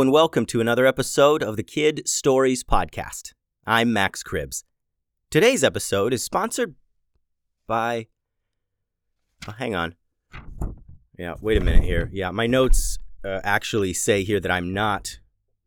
[0.00, 3.32] And welcome to another episode of the Kid Stories Podcast.
[3.66, 4.62] I'm Max Cribbs.
[5.28, 6.76] Today's episode is sponsored
[7.66, 8.06] by.
[9.48, 9.96] Oh, hang on.
[11.18, 12.08] Yeah, wait a minute here.
[12.12, 15.18] Yeah, my notes uh, actually say here that I'm not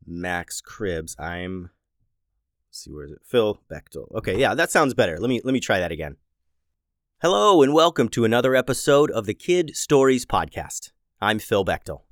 [0.08, 1.20] Max Cribbs.
[1.20, 1.72] I'm.
[2.70, 3.20] Let's see, where is it?
[3.26, 4.10] Phil Bechtel.
[4.16, 5.20] Okay, yeah, that sounds better.
[5.20, 6.16] Let me let me try that again.
[7.22, 10.92] Hello, and welcome to another episode of the Kid Stories Podcast.
[11.20, 12.04] I'm Phil Bechtel.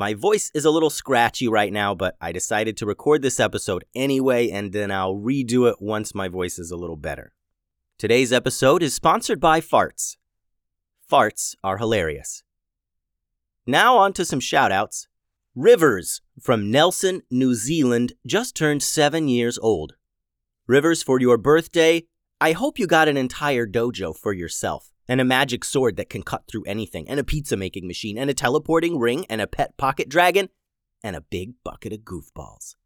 [0.00, 3.84] My voice is a little scratchy right now, but I decided to record this episode
[3.94, 7.34] anyway, and then I'll redo it once my voice is a little better.
[7.98, 10.16] Today's episode is sponsored by Farts.
[11.06, 12.42] Farts are hilarious.
[13.66, 15.06] Now, on to some shoutouts.
[15.54, 19.96] Rivers from Nelson, New Zealand, just turned seven years old.
[20.66, 22.04] Rivers, for your birthday,
[22.40, 26.22] I hope you got an entire dojo for yourself and a magic sword that can
[26.22, 29.76] cut through anything, and a pizza making machine, and a teleporting ring, and a pet
[29.76, 30.48] pocket dragon,
[31.02, 32.76] and a big bucket of goofballs.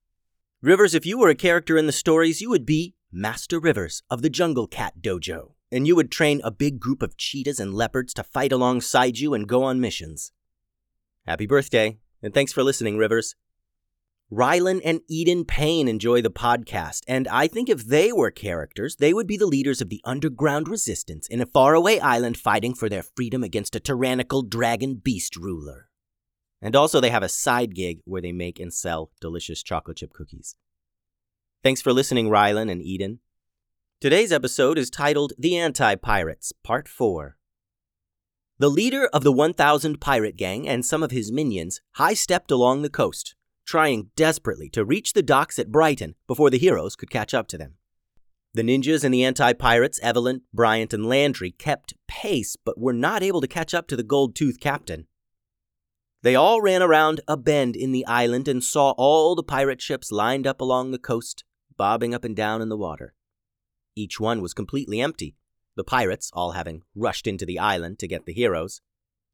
[0.63, 4.23] Rivers, if you were a character in the stories, you would be Master Rivers of
[4.23, 8.15] the Jungle Cat Dojo, and you would train a big group of cheetahs and leopards
[8.15, 10.33] to fight alongside you and go on missions.
[11.27, 13.37] Happy birthday, and thanks for listening, Rivers.
[14.33, 19.13] Rylan and Eden Payne enjoy the podcast, and I think if they were characters, they
[19.13, 23.03] would be the leaders of the underground resistance in a faraway island fighting for their
[23.03, 25.91] freedom against a tyrannical dragon beast ruler.
[26.63, 30.15] And also, they have a side gig where they make and sell delicious chocolate chip
[30.15, 30.57] cookies.
[31.63, 33.21] Thanks for listening, Rylan and Eden.
[34.01, 37.37] Today's episode is titled The Anti Pirates, Part 4.
[38.59, 42.81] The leader of the 1000 pirate gang and some of his minions high stepped along
[42.81, 43.34] the coast,
[43.65, 47.59] trying desperately to reach the docks at Brighton before the heroes could catch up to
[47.59, 47.75] them.
[48.55, 53.23] The ninjas and the anti pirates, Evelyn, Bryant, and Landry, kept pace but were not
[53.23, 55.07] able to catch up to the gold tooth captain.
[56.23, 60.13] They all ran around a bend in the island and saw all the pirate ships
[60.13, 61.45] lined up along the coast,
[61.77, 63.15] bobbing up and down in the water.
[63.97, 65.35] Each one was completely empty,
[65.77, 68.81] the pirates all having rushed into the island to get the heroes,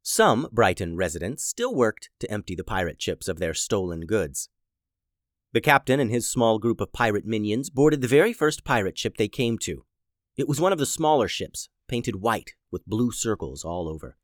[0.02, 4.48] some Brighton residents still worked to empty the pirate ships of their stolen goods.
[5.52, 9.16] The captain and his small group of pirate minions boarded the very first pirate ship
[9.16, 9.84] they came to.
[10.36, 14.16] It was one of the smaller ships, painted white with blue circles all over.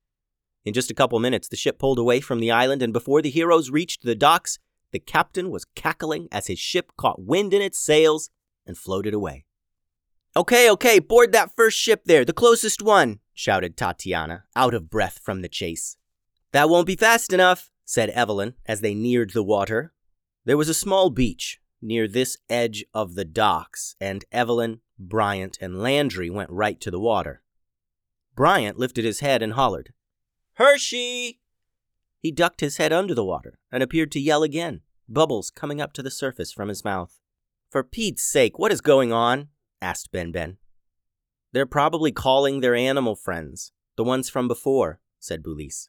[0.65, 3.31] In just a couple minutes, the ship pulled away from the island, and before the
[3.31, 4.59] heroes reached the docks,
[4.93, 8.31] the captain was cackling as his ship caught wind in its sails
[8.67, 9.46] and floated away.
[10.37, 15.19] Okay, okay, board that first ship there, the closest one, shouted Tatiana, out of breath
[15.25, 15.97] from the chase.
[16.53, 19.95] That won't be fast enough, said Evelyn as they neared the water.
[20.45, 25.81] There was a small beach near this edge of the docks, and Evelyn, Bryant, and
[25.81, 27.43] Landry went right to the water.
[28.35, 29.95] Bryant lifted his head and hollered,
[30.57, 31.41] Hershey!
[32.21, 35.95] He ducked his head under the water and appeared to yell again, bubbles coming up
[35.95, 37.21] to the surface from his mouth.
[37.71, 39.49] For Pete's sake, what is going on?
[39.87, 40.57] Asked Ben Ben.
[41.53, 45.89] They're probably calling their animal friends, the ones from before, said Boulise.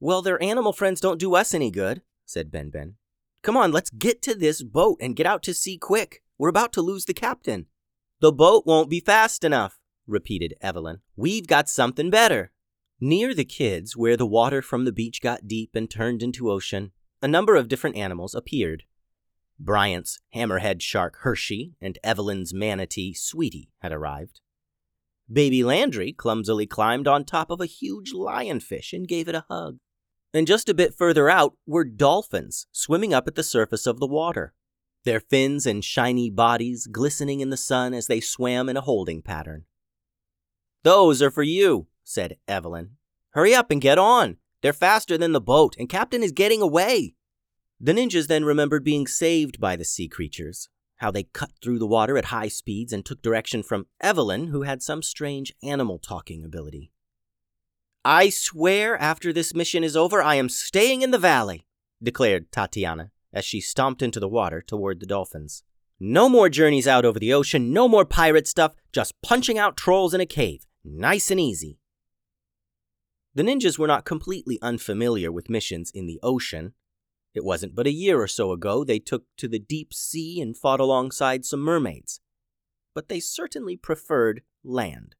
[0.00, 2.96] Well, their animal friends don't do us any good, said Ben Ben.
[3.42, 6.24] Come on, let's get to this boat and get out to sea quick.
[6.36, 7.66] We're about to lose the captain.
[8.20, 11.02] The boat won't be fast enough, repeated Evelyn.
[11.14, 12.50] We've got something better.
[13.00, 16.90] Near the kids, where the water from the beach got deep and turned into ocean,
[17.22, 18.82] a number of different animals appeared.
[19.58, 24.40] Bryant's hammerhead shark Hershey and Evelyn's manatee Sweetie had arrived.
[25.32, 29.78] Baby Landry clumsily climbed on top of a huge lionfish and gave it a hug.
[30.32, 34.06] And just a bit further out were dolphins swimming up at the surface of the
[34.06, 34.54] water,
[35.04, 39.22] their fins and shiny bodies glistening in the sun as they swam in a holding
[39.22, 39.64] pattern.
[40.84, 42.90] Those are for you, said Evelyn.
[43.30, 44.36] Hurry up and get on.
[44.62, 47.15] They're faster than the boat, and Captain is getting away.
[47.78, 51.86] The ninjas then remembered being saved by the sea creatures, how they cut through the
[51.86, 56.44] water at high speeds and took direction from Evelyn, who had some strange animal talking
[56.44, 56.90] ability.
[58.04, 61.66] I swear after this mission is over, I am staying in the valley,
[62.02, 65.62] declared Tatiana as she stomped into the water toward the dolphins.
[66.00, 70.14] No more journeys out over the ocean, no more pirate stuff, just punching out trolls
[70.14, 70.66] in a cave.
[70.84, 71.78] Nice and easy.
[73.34, 76.72] The ninjas were not completely unfamiliar with missions in the ocean,
[77.36, 80.56] it wasn't but a year or so ago they took to the deep sea and
[80.56, 82.20] fought alongside some mermaids.
[82.94, 85.14] But they certainly preferred land.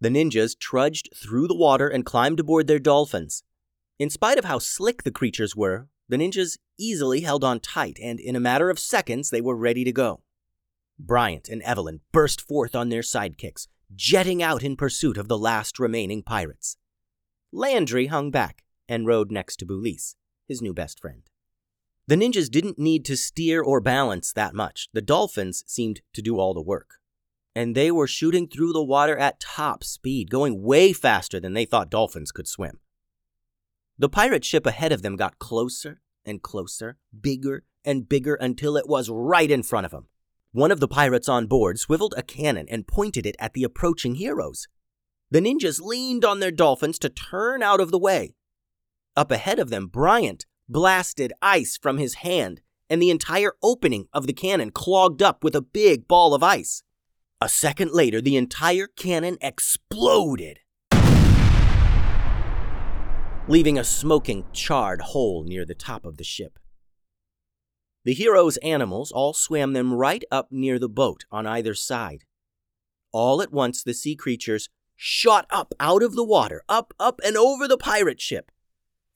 [0.00, 3.44] The ninjas trudged through the water and climbed aboard their dolphins.
[3.98, 8.18] In spite of how slick the creatures were, the ninjas easily held on tight, and
[8.18, 10.22] in a matter of seconds they were ready to go.
[10.98, 15.78] Bryant and Evelyn burst forth on their sidekicks, jetting out in pursuit of the last
[15.78, 16.76] remaining pirates.
[17.52, 20.16] Landry hung back and rode next to Boulise,
[20.48, 21.25] his new best friend.
[22.08, 24.88] The ninjas didn't need to steer or balance that much.
[24.92, 26.98] The dolphins seemed to do all the work.
[27.54, 31.64] And they were shooting through the water at top speed, going way faster than they
[31.64, 32.78] thought dolphins could swim.
[33.98, 38.88] The pirate ship ahead of them got closer and closer, bigger and bigger until it
[38.88, 40.06] was right in front of them.
[40.52, 44.16] One of the pirates on board swiveled a cannon and pointed it at the approaching
[44.16, 44.68] heroes.
[45.30, 48.34] The ninjas leaned on their dolphins to turn out of the way.
[49.16, 54.26] Up ahead of them, Bryant blasted ice from his hand, and the entire opening of
[54.26, 56.82] the cannon clogged up with a big ball of ice.
[57.40, 60.60] A second later, the entire cannon exploded,
[63.48, 66.58] leaving a smoking, charred hole near the top of the ship.
[68.04, 72.24] The hero's animals all swam them right up near the boat on either side.
[73.12, 77.36] All at once, the sea creatures shot up out of the water, up, up, and
[77.36, 78.50] over the pirate ship.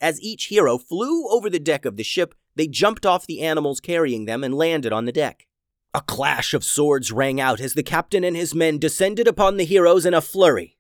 [0.00, 3.80] As each hero flew over the deck of the ship, they jumped off the animals
[3.80, 5.46] carrying them and landed on the deck.
[5.92, 9.64] A clash of swords rang out as the captain and his men descended upon the
[9.64, 10.78] heroes in a flurry.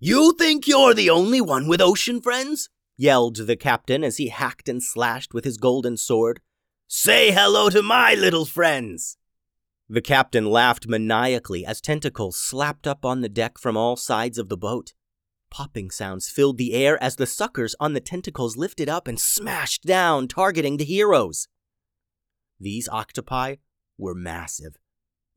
[0.00, 2.68] You think you're the only one with ocean friends?
[2.96, 6.40] yelled the captain as he hacked and slashed with his golden sword.
[6.88, 9.16] Say hello to my little friends!
[9.88, 14.48] The captain laughed maniacally as tentacles slapped up on the deck from all sides of
[14.48, 14.92] the boat.
[15.50, 19.84] Popping sounds filled the air as the suckers on the tentacles lifted up and smashed
[19.84, 21.48] down, targeting the heroes.
[22.60, 23.56] These octopi
[23.96, 24.76] were massive.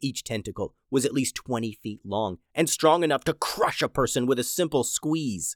[0.02, 4.26] Each tentacle was at least 20 feet long and strong enough to crush a person
[4.26, 5.56] with a simple squeeze.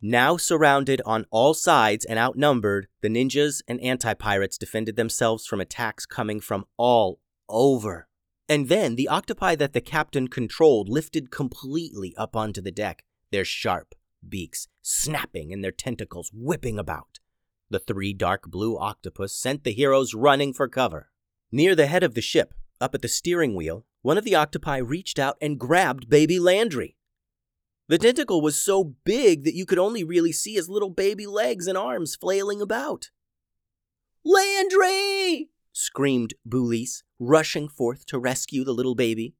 [0.00, 5.60] Now surrounded on all sides and outnumbered, the ninjas and anti pirates defended themselves from
[5.60, 8.08] attacks coming from all over.
[8.48, 13.44] And then the octopi that the captain controlled lifted completely up onto the deck, their
[13.44, 13.94] sharp
[14.26, 17.18] beaks snapping and their tentacles whipping about.
[17.70, 21.10] The three dark blue octopus sent the heroes running for cover.
[21.50, 24.78] Near the head of the ship, up at the steering wheel, one of the octopi
[24.78, 26.96] reached out and grabbed baby Landry.
[27.88, 31.66] The tentacle was so big that you could only really see his little baby legs
[31.66, 33.10] and arms flailing about.
[34.24, 35.50] Landry!
[35.72, 39.34] screamed Boulise, rushing forth to rescue the little baby.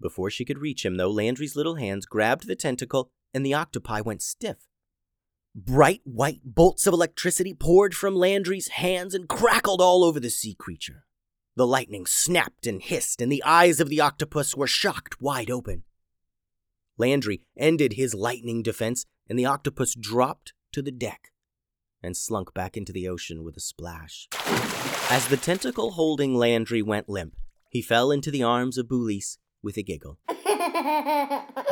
[0.00, 4.00] Before she could reach him, though, Landry's little hands grabbed the tentacle and the octopi
[4.00, 4.66] went stiff.
[5.54, 10.54] Bright white bolts of electricity poured from Landry's hands and crackled all over the sea
[10.54, 11.06] creature.
[11.54, 15.84] The lightning snapped and hissed, and the eyes of the octopus were shocked wide open.
[16.98, 21.32] Landry ended his lightning defense, and the octopus dropped to the deck
[22.02, 24.28] and slunk back into the ocean with a splash.
[25.10, 27.34] As the tentacle holding Landry went limp,
[27.70, 30.18] he fell into the arms of Boulise with a giggle.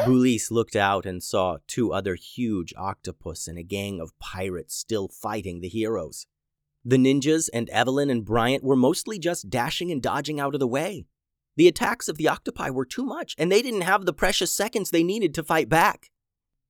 [0.05, 5.09] Boulise looked out and saw two other huge octopus and a gang of pirates still
[5.09, 6.27] fighting the heroes.
[6.85, 10.67] The ninjas and Evelyn and Bryant were mostly just dashing and dodging out of the
[10.67, 11.07] way.
[11.57, 14.91] The attacks of the octopi were too much, and they didn't have the precious seconds
[14.91, 16.11] they needed to fight back.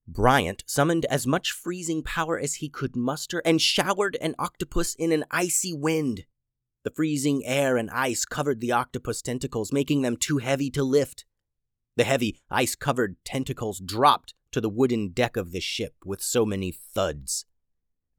[0.07, 5.11] Bryant summoned as much freezing power as he could muster and showered an octopus in
[5.11, 6.27] an icy wind.
[6.85, 11.25] The freezing air and ice covered the octopus tentacles, making them too heavy to lift.
[11.97, 16.45] The heavy, ice covered tentacles dropped to the wooden deck of the ship with so
[16.45, 17.47] many thuds.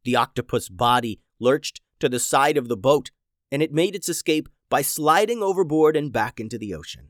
[0.04, 3.12] The octopus body lurched to the side of the boat,
[3.52, 7.10] and it made its escape by sliding overboard and back into the ocean.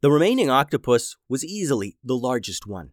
[0.00, 2.92] The remaining octopus was easily the largest one.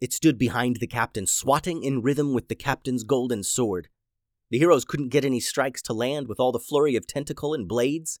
[0.00, 3.88] It stood behind the captain, swatting in rhythm with the captain's golden sword.
[4.50, 7.66] The heroes couldn't get any strikes to land with all the flurry of tentacle and
[7.66, 8.20] blades.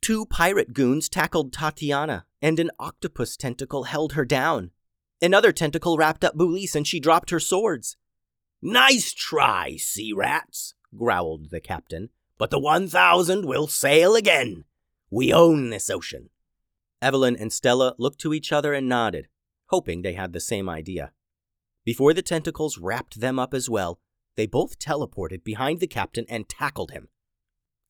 [0.00, 4.72] Two pirate goons tackled Tatiana, and an octopus tentacle held her down.
[5.20, 7.96] Another tentacle wrapped up Boulise, and she dropped her swords.
[8.60, 14.64] Nice try, sea rats, growled the captain, but the 1000 will sail again.
[15.10, 16.30] We own this ocean.
[17.00, 19.28] Evelyn and Stella looked to each other and nodded,
[19.66, 21.12] hoping they had the same idea.
[21.84, 24.00] Before the tentacles wrapped them up as well,
[24.36, 27.08] they both teleported behind the captain and tackled him.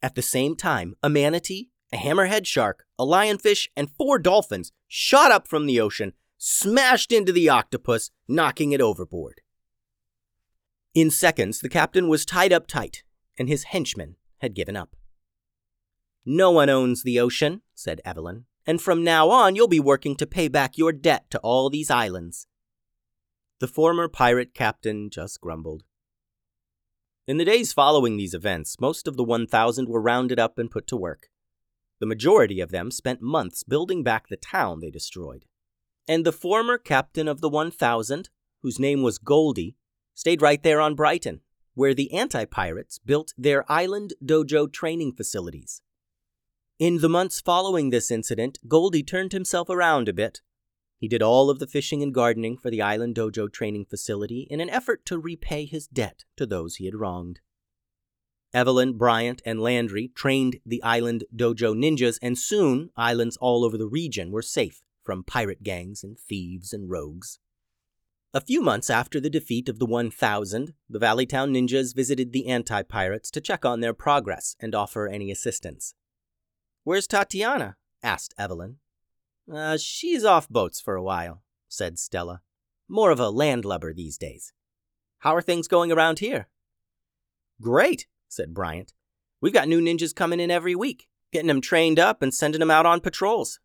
[0.03, 5.31] At the same time, a manatee, a hammerhead shark, a lionfish, and four dolphins shot
[5.31, 9.41] up from the ocean, smashed into the octopus, knocking it overboard.
[10.95, 13.05] In seconds, the captain was tied up tight,
[13.39, 14.97] and his henchmen had given up.
[16.25, 20.27] No one owns the ocean, said Evelyn, and from now on you'll be working to
[20.27, 22.47] pay back your debt to all these islands.
[23.61, 25.85] The former pirate captain just grumbled.
[27.25, 30.88] In the days following these events, most of the 1,000 were rounded up and put
[30.88, 31.29] to work.
[32.00, 35.45] The majority of them spent months building back the town they destroyed.
[36.09, 38.29] And the former captain of the 1,000,
[38.62, 39.76] whose name was Goldie,
[40.14, 41.43] stayed right there on Brighton,
[41.75, 45.81] where the anti pirates built their island dojo training facilities.
[46.81, 50.41] In the months following this incident, Goldie turned himself around a bit.
[51.03, 54.61] He did all of the fishing and gardening for the island dojo training facility in
[54.61, 57.41] an effort to repay his debt to those he had wronged.
[58.55, 63.89] Evelyn, Bryant, and Landry trained the island dojo ninjas, and soon islands all over the
[63.89, 67.41] region were safe from pirate gangs and thieves and rogues.
[68.33, 72.85] A few months after the defeat of the 1000, the Valleytown ninjas visited the anti
[72.85, 75.95] pirates to check on their progress and offer any assistance.
[76.85, 77.75] Where's Tatiana?
[78.05, 78.77] asked Evelyn.
[79.53, 82.41] Uh, she's off boats for a while, said Stella.
[82.89, 84.53] More of a landlubber these days.
[85.19, 86.49] How are things going around here?
[87.61, 88.95] Great, said Bryant.
[89.41, 92.71] We've got new ninjas coming in every week, getting them trained up and sending them
[92.71, 93.61] out on patrols.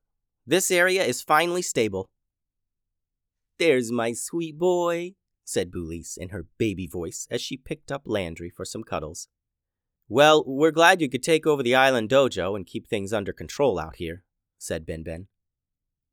[0.45, 2.09] This area is finally stable.
[3.57, 5.13] There's my sweet boy,
[5.45, 9.29] said Boulise in her baby voice as she picked up Landry for some cuddles.
[10.09, 13.79] Well, we're glad you could take over the island dojo and keep things under control
[13.79, 14.23] out here,
[14.57, 15.27] said Ben Ben.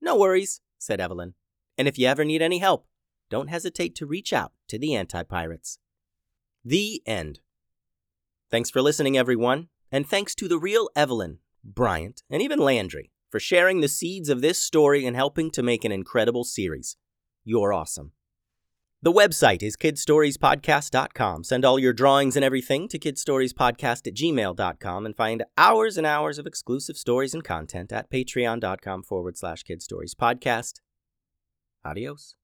[0.05, 1.33] No worries, said Evelyn.
[1.79, 2.87] And if you ever need any help,
[3.31, 5.79] don't hesitate to reach out to the anti pirates.
[6.63, 7.41] The end.
[8.51, 13.41] Thanks for listening, everyone, and thanks to the real Evelyn, Bryant, and even Landry for
[13.41, 16.99] sharing the seeds of this story and helping to make an incredible series.
[17.43, 18.13] You're awesome.
[19.05, 21.45] The website is kidstoriespodcast.com.
[21.45, 26.39] Send all your drawings and everything to kidstoriespodcast at gmail.com and find hours and hours
[26.39, 30.81] of exclusive stories and content at patreon.com forward slash kidstoriespodcast.
[31.85, 32.35] Adios.